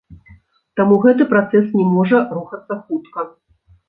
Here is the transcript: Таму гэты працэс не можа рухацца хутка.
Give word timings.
Таму 0.79 0.95
гэты 1.03 1.27
працэс 1.33 1.67
не 1.81 1.85
можа 1.97 2.17
рухацца 2.39 2.79
хутка. 2.87 3.27